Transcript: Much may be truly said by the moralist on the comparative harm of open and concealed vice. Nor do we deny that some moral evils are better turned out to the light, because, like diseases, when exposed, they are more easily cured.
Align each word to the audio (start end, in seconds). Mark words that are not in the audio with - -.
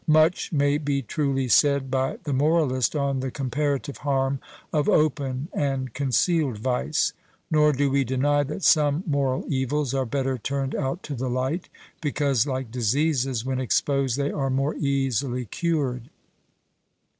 Much 0.07 0.51
may 0.51 0.79
be 0.79 1.03
truly 1.03 1.47
said 1.47 1.91
by 1.91 2.17
the 2.23 2.33
moralist 2.33 2.95
on 2.95 3.19
the 3.19 3.29
comparative 3.29 3.97
harm 3.97 4.39
of 4.73 4.89
open 4.89 5.47
and 5.53 5.93
concealed 5.93 6.57
vice. 6.57 7.13
Nor 7.51 7.71
do 7.71 7.87
we 7.91 8.03
deny 8.03 8.41
that 8.41 8.63
some 8.63 9.03
moral 9.05 9.45
evils 9.47 9.93
are 9.93 10.07
better 10.07 10.39
turned 10.39 10.73
out 10.73 11.03
to 11.03 11.13
the 11.13 11.29
light, 11.29 11.69
because, 12.01 12.47
like 12.47 12.71
diseases, 12.71 13.45
when 13.45 13.59
exposed, 13.59 14.17
they 14.17 14.31
are 14.31 14.49
more 14.49 14.73
easily 14.73 15.45
cured. 15.45 16.09